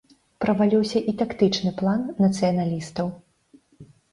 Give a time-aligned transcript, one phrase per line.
[0.45, 3.15] Праваліўся і тактычны план нацыяналістаў.